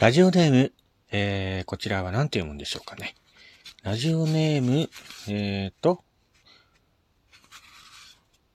[0.00, 0.72] ラジオネーム、
[1.12, 3.16] えー、こちらは何て読むんでしょうかね。
[3.82, 4.88] ラジオネーム、
[5.28, 6.02] えーと、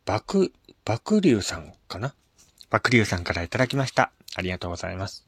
[0.06, 0.52] バク、
[0.86, 2.16] バクリュウさんかな
[2.72, 4.12] バクリュウさんからいただきました。
[4.36, 5.28] ありがとうございます。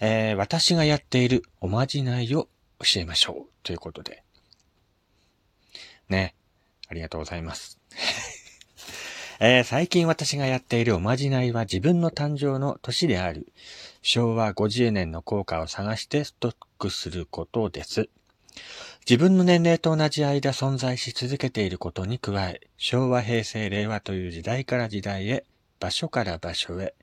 [0.00, 2.48] えー、私がやっているおまじないを
[2.78, 3.50] 教えましょう。
[3.64, 4.24] ということで。
[6.08, 6.34] ね。
[6.88, 7.78] ありがとうございます。
[9.40, 13.52] えー、最近私がやっているおまじないは自分の誕生の年である
[14.02, 18.08] 昭和50年の効果を探してストックすることです。
[19.08, 25.44] 自分の年齢と同じ間存在し続けていることに加え、昭和、平成、令和という時代から時代へ、
[25.80, 26.94] 場所から場所へ、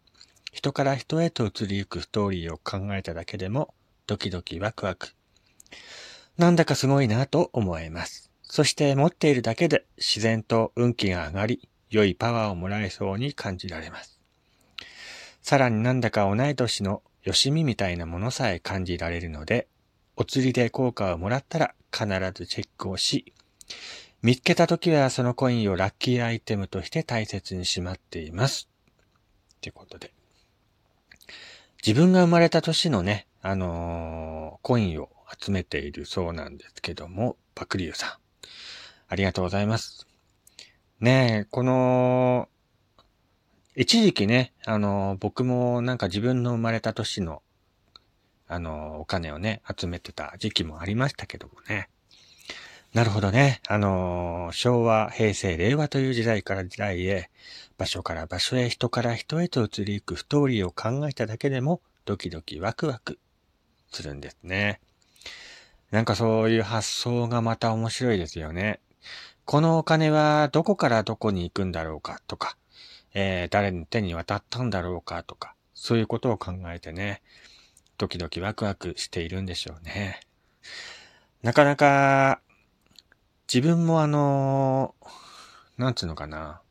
[0.51, 3.73] 人から人へと移りゆくストーリーを考えただけでも、
[4.05, 5.09] ドキドキワクワク。
[6.37, 8.31] なんだかすごいなと思えます。
[8.43, 14.18] そして持っているだけで自然と運気が上がり、良いパワーをもらえそうに感じられます。
[15.41, 19.67] さらになんだか同い年のよしみみたいなものさえ感じられるので、
[20.15, 23.33] お釣りで効果をもらったら必ずチェックをし、
[24.21, 28.67] 見つけた時はそのコインをラッキーアイテムとして大切にしまっています。
[29.55, 30.11] ってことで。
[31.85, 38.09] 自分が生まれた年のね、あのー、コインを集めているそうなんですけども、パクリュウさん。
[39.07, 40.05] ありがとうございます。
[40.99, 42.49] ねえ、この、
[43.81, 47.41] 一時期ね、あの、僕もなんか自分の生まれた年の、
[48.45, 51.87] あの、お金をね、集めてた時期もありましたけどもね。
[52.93, 53.61] なるほどね。
[53.69, 57.29] あの、昭和、平成、令和という時代から時代へ、
[57.77, 63.17] 場所から場所へ、人から人へと移りゆくストーリーを考えただけでも、ドキドキワクワク
[63.93, 64.81] するんですね。
[65.91, 68.81] なんかそういう発想がまた面白いですよね。
[69.45, 72.57] このお金はどこからどこに行くんだろうかとか、
[73.13, 77.21] えー、誰の手に渡ったんだろうかとか、そういうことを考えてね、
[77.97, 80.21] ドキドキワクワクしているんでしょうね。
[81.41, 82.41] なかなか、
[83.51, 84.93] 自分もあの、
[85.77, 86.61] なんつうのかな。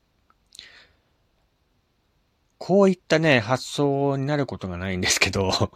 [2.59, 5.73] こういったね、発想になることがないんですけど、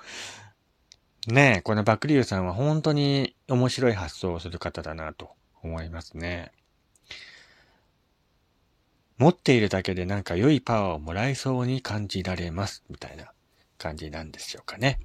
[1.26, 5.30] ねえ、このバクリューさんは本当に面白い発想をする方だなと
[5.62, 6.52] 思いますね。
[9.18, 13.32] 持っているだけでなんか良いパワーをもらえそうに感じられます、みたいな
[13.78, 15.00] 感じなんでしょうかね。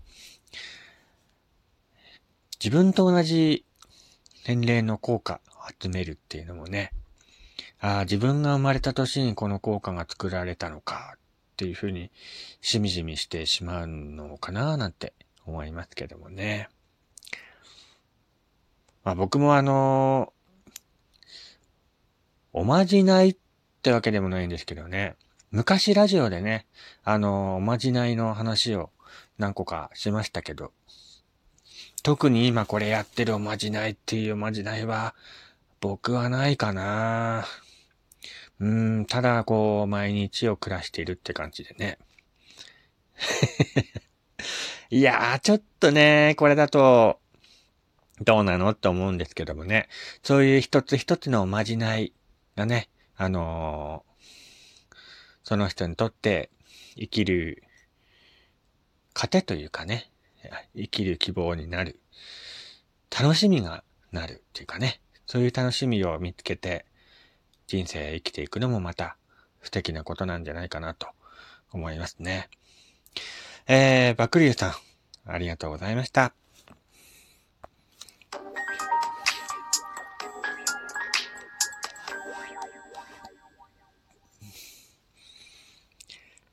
[2.63, 3.65] 自分と同じ
[4.47, 6.91] 年齢の効果を集めるっていうのもね、
[7.79, 11.19] ああ、自分が生まれた年にこの効果が作られたのかっ
[11.57, 12.11] ていうふうに
[12.61, 15.13] しみじみしてしまうのかななんて
[15.45, 16.69] 思いますけどもね。
[19.03, 20.33] まあ僕もあの
[22.51, 23.37] おまじないっ
[23.77, 25.15] ってわけでもないんですけどね。
[25.51, 26.65] 昔ラジオでね、
[27.03, 28.89] あの、おまじないの話を
[29.37, 30.71] 何個かしましたけど、
[32.03, 35.15] 特に今これやってるおまじないっていうおまじないは、
[35.79, 37.45] 僕はないかな
[38.59, 41.99] うん、ただこう、毎日を暮らしているって感じでね。
[44.89, 47.19] いやー、ちょっとね、これだと、
[48.21, 49.87] どうなのって思うんですけどもね。
[50.23, 52.13] そういう一つ一つのおまじない
[52.55, 54.95] がね、あのー、
[55.43, 56.51] その人にとって
[56.95, 57.63] 生きる
[59.13, 60.11] 糧というかね、
[60.75, 61.99] 生きる希望になる、
[63.09, 66.85] 楽しみがなるっていうかね、そういう楽しみを見つけて
[67.65, 69.17] 人生生きていくのもまた
[69.61, 71.07] 素敵なことなんじゃないかなと
[71.71, 72.49] 思いますね。
[73.67, 74.73] えー、バクリューさん、
[75.25, 76.46] ありがとうございました。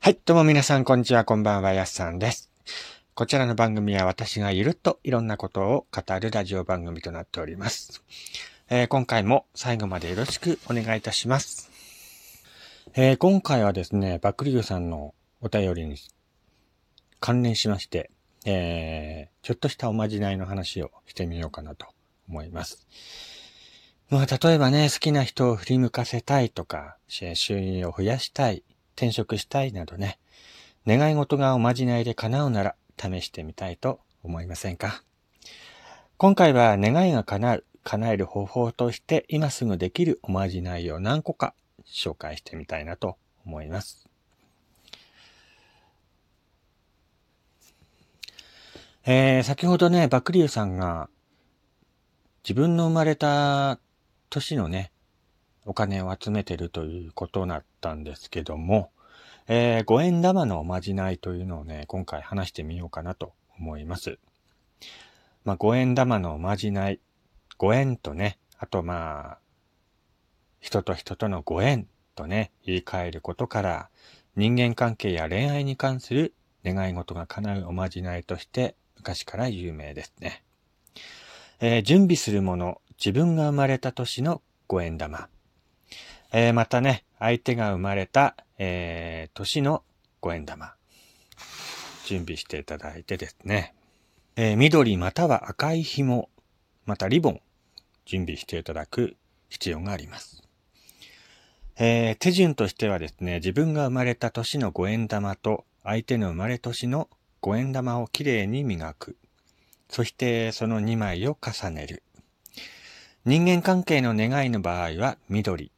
[0.05, 2.51] はい、どうも皆さん、こんにちは、こんばんは、やすさんです。
[3.15, 8.03] こちらの番組は私がゆるっといろんなことを語るラジオ番組となっております。
[8.69, 11.71] えー、今回も最後までよろしくお願いいたします。
[12.93, 15.97] えー、今回はですね、バックリューさんのお便りに
[17.19, 18.11] 関連しまして、
[18.45, 21.87] えー、ちょっとしたおまじないの話をしてみようかなと
[22.29, 22.85] 思います。
[24.11, 28.63] まあ、例えばね、好きな人を振り向かせたいとか、収入を増やしたい、
[28.95, 30.19] 転職したいなどね、
[30.87, 35.03] 願い事がおまじないで叶うなら試してみたいと思いませんか？
[36.17, 41.53] 今回は願いが叶う、叶える方法として今すぐできるおまじないを何個か
[41.85, 44.07] 紹介してみたいなと思います。
[49.05, 51.09] えー、先ほどね、バクリューさんが
[52.43, 53.77] 自分の生まれた
[54.29, 54.91] 年のね、
[55.65, 58.91] お金を集めてるということだったんですけども、
[59.47, 64.17] えー、五円玉のおまじないというのをね、今回話してみようかなと思います。
[65.43, 66.99] まあ、五円玉のおまじない、
[67.57, 69.37] ご縁とね、あとまあ、
[70.59, 73.89] 人と人とのご縁とね、言い換えることから、
[74.35, 76.33] 人間関係や恋愛に関する
[76.65, 80.43] 願い事が叶うおまじないとして昔から有名ですね。
[81.59, 85.29] えー、準備するもの、自分が生まれた年の五円玉。
[86.37, 89.83] えー、またね、相手が生まれた、えー、年の
[90.19, 90.73] 五円玉。
[92.05, 93.73] 準備していただいてですね。
[94.35, 96.27] えー、緑または赤い紐、
[96.85, 97.41] またリボン、
[98.03, 99.15] 準備していただく
[99.47, 100.43] 必要があります。
[101.77, 107.07] えー、手順としてはですね、自分が生まれた年の五円玉と相手の生まれ年の
[107.39, 109.15] 五円玉をきれいに磨く。
[109.87, 112.03] そしてその2枚を重ねる。
[113.23, 115.71] 人間関係の願いの場合は緑。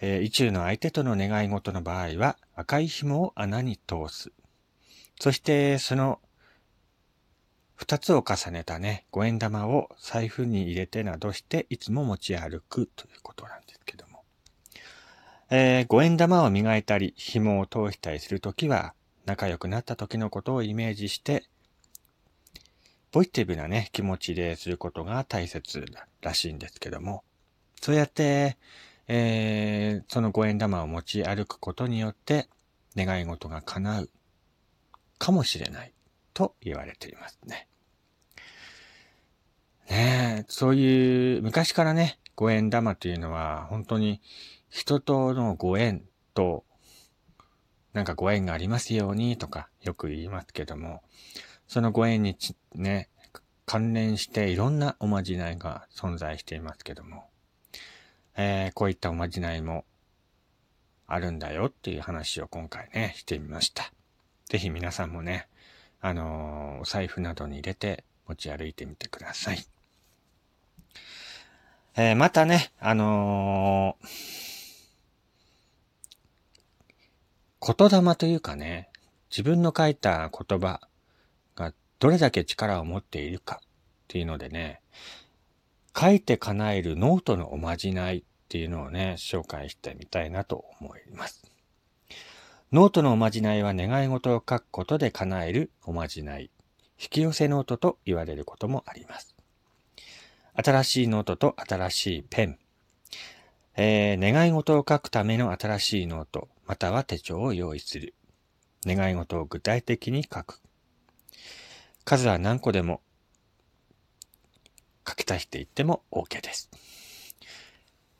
[0.00, 4.32] えー、意中の相手との願い事の場合は赤い紐を穴に通す。
[5.20, 6.20] そしてその
[7.78, 14.24] 二つを重ねたね、五円玉を財布に入れてなどしていつも持ち歩くということなんですけども。
[15.48, 18.94] えー、五円玉を磨いたり、紐を通したりするときは、
[19.26, 21.44] 仲良くなった時のことをイメージして、
[23.12, 25.86] ポジティブなね、気持ちですることが大切
[26.20, 27.22] らしいんですけども、
[27.80, 28.58] そうやって、
[29.08, 32.48] えー、その五円玉を持ち歩くことによって、
[32.96, 34.10] 願い事が叶う
[35.18, 35.92] かもしれない
[36.34, 37.68] と言われていますね。
[39.88, 44.20] ねえ、そういう、昔からね、五円玉というのは、本当に
[44.68, 46.04] 人とのご縁
[46.34, 46.64] と、
[47.94, 51.02] なんかご縁がありますようにとかよく言いますけども、
[51.66, 52.36] そのご縁に
[52.74, 53.08] ね、
[53.64, 57.27] 関連していろんなおまじないが存在していますけども、
[58.40, 59.84] えー、こういったおまじないも
[61.08, 63.92] あるんだよっていう話を今回ね、してみました。
[64.46, 65.48] ぜひ皆さんもね、
[66.00, 69.58] あのー、お財布などに入れて持ち歩いてみてください。
[71.96, 73.96] えー、またね、あの、
[77.60, 78.88] 言霊というかね、
[79.30, 80.80] 自分の書いた言葉
[81.56, 83.68] がどれだけ力を持っているかっ
[84.06, 84.80] ていうのでね、
[85.98, 91.42] 書いて叶えるノートのおまじないっていうのをね、紹介してみたいなと思います。
[92.70, 96.50] ノートのおまじないは願い事を書くことで叶えるおまじない。
[97.00, 99.34] 引き寄せノートと言われることもあります。
[100.54, 102.58] 新しいノートと新しいペン。
[103.76, 108.14] えー、願い事を書くための新しいノート、または手帳を用意する。
[108.86, 110.60] 願い事を具体的に書く。
[112.04, 113.00] 数は何個でも
[115.08, 116.70] 書き足していっても OK です。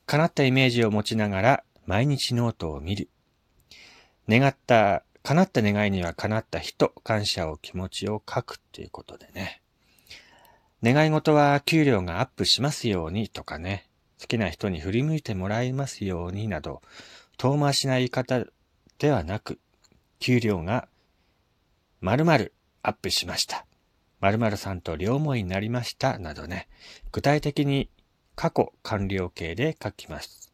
[0.05, 3.09] 叶ったイメージを持ちながら毎日ノートを見る。
[4.27, 9.61] 願った、叶った願いには叶った人、感謝を気持ちを書くっていうことでね。
[10.81, 13.87] 願い事は給料がアップしますようにとかね、
[14.19, 16.81] 好きな人に振り向いてもらいますようになど、
[17.37, 18.45] 遠回しな言い方
[18.97, 19.59] ではなく、
[20.19, 20.87] 給料が
[22.01, 23.65] 〇〇アップしました。
[24.21, 26.67] 〇〇さんと両思いになりましたなどね、
[27.11, 27.89] 具体的に
[28.35, 30.53] 過去完了形で書きます。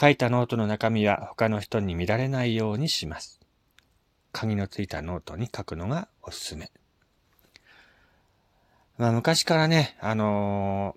[0.00, 3.40] 書いたノートの中身は他の人に見られないようにします。
[4.32, 6.70] 鍵のついたノートに書くのがおすすめ。
[8.96, 10.96] まあ昔からね、あの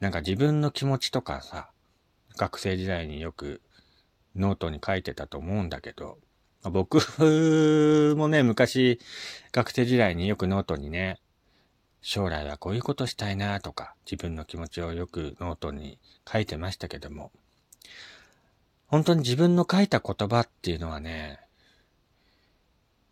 [0.00, 1.70] ー、なんか自分の気持ちとかさ、
[2.36, 3.60] 学生時代によく
[4.34, 6.18] ノートに書いてたと思うんだけど、
[6.62, 6.98] 僕
[8.16, 9.00] もね、昔
[9.52, 11.18] 学生時代によくノートにね、
[12.02, 15.98] 将来はこういうことしたいなとか、自分の気持ちをよくノートに
[16.30, 17.32] 書いてましたけども、
[18.86, 21.40] 本当に自分の書いた言葉っていうのはね、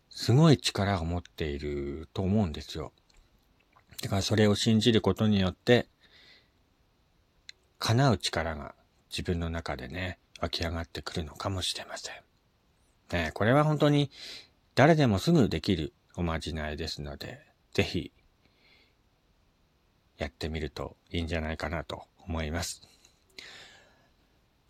[0.09, 2.91] すごい力を持っていると思うんですよ。
[4.01, 5.87] だからそれを信じることによって、
[7.79, 8.75] 叶う力が
[9.09, 12.28] 自分の中でね、湧き上がってくるのかもしれません。
[13.11, 14.11] ね、これは本当に
[14.75, 17.39] 誰でもすぐできるおまじないですので、
[17.73, 18.11] ぜひ
[20.17, 22.81] やってみるといいんじゃないかなと思います。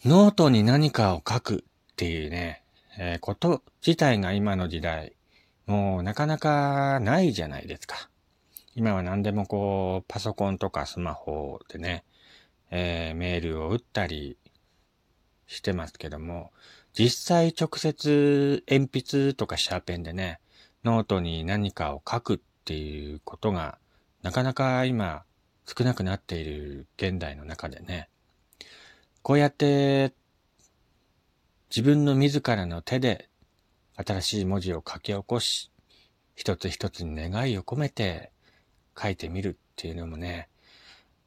[0.05, 2.63] ノートに何かを書くっていうね、
[2.97, 5.13] えー、こと自体が今の時代
[5.69, 8.09] もうなかなかないじゃないですか。
[8.75, 12.03] 今は何でもこう、パソコンとかスマホでね、
[12.71, 14.37] えー、メールを打ったり
[15.45, 16.51] してますけども、
[16.99, 20.41] 実際直接鉛筆とかシャーペンでね、
[20.83, 23.77] ノートに何かを書くっていうことが
[24.21, 25.23] なかなか今
[25.65, 28.09] 少なくなっている現代の中でね、
[29.21, 30.11] こうやって
[31.73, 33.29] 自分の自らの手で
[33.95, 35.71] 新しい文字を書き起こし、
[36.35, 38.33] 一つ一つに願いを込めて
[39.01, 40.49] 書いてみるっていうのもね、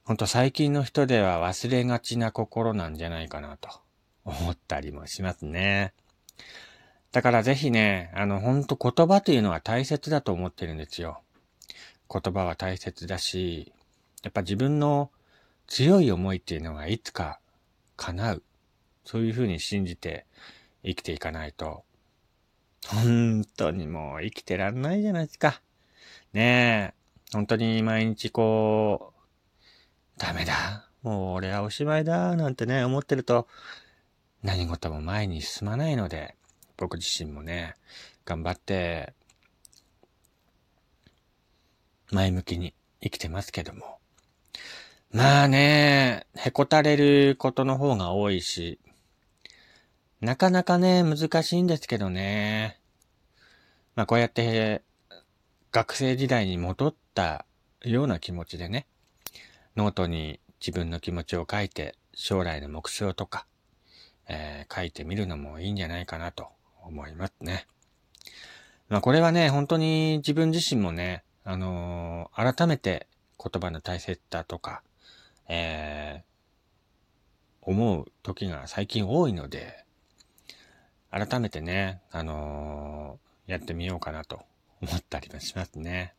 [0.05, 3.82] ほんと最近の人では忘れがちな心なんじゃないかなと。
[4.25, 5.95] 思ったりもしますね。
[7.13, 11.21] だからぜひね、あの、ほんと言葉というのは大切だと思ってるんですよ。
[12.11, 13.73] 言葉は大切だし、
[14.23, 15.11] やっぱ自分の
[15.67, 17.41] 強い思いっていうのがいつか
[17.97, 18.43] 叶う。
[19.05, 20.27] そういうふうに信じて
[20.85, 21.85] 生きていかないと、
[22.87, 25.61] 本当にもう生きてらんないじゃないですか。
[26.33, 26.95] ねえ、
[27.33, 29.13] 本当に毎日こ
[30.17, 30.89] う、ダメだ。
[31.03, 32.37] もう俺はおしまいだ。
[32.37, 33.49] なんてね、思ってると、
[34.43, 36.37] 何事も前に進まないので、
[36.77, 37.75] 僕自身もね、
[38.25, 39.15] 頑張って、
[42.11, 43.99] 前向きに生きてますけども。
[45.13, 48.81] まあね、へこたれることの方が多いし、
[50.21, 52.81] なかなかね、難しいんですけどね。
[53.95, 54.83] まあこうやって
[55.71, 57.47] 学生時代に戻った
[57.83, 58.87] ような気持ちでね、
[59.77, 63.47] ノートに自分の気持ちを書いて、将来の目標とか、
[64.33, 66.49] えー、書いてみるのもいいんじゃないかなと
[66.83, 67.67] 思いますね。
[68.89, 73.07] まあこれはね、本当に自分自身もね、あのー、改めて
[73.39, 74.83] 言葉の大切さとか、
[75.49, 79.85] えー、思う時が最近多いので、
[81.11, 84.41] 改めてね、あのー、やってみようかなと
[84.81, 86.15] 思ったりもしますね。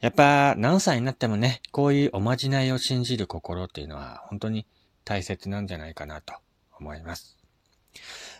[0.00, 4.66] やっぱ何歳になってもね、こういうおまじないを信じる心っていうのは本当に
[5.04, 6.34] 大切なんじゃないかなと
[6.80, 7.36] 思います。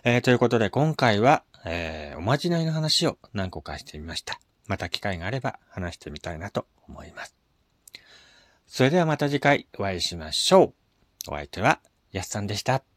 [0.04, 4.40] えー、ということで今回は、えー、おまじないの話を何個かしてみました。
[4.66, 7.36] また機会があれば話してみたいなと思います。
[8.66, 10.74] それではまた次回お会いしましょ
[11.28, 11.32] う。
[11.32, 11.80] お相手は
[12.12, 12.89] やっさんでした。